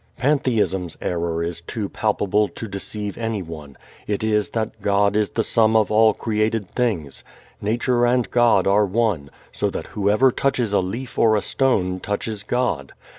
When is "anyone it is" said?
3.19-4.49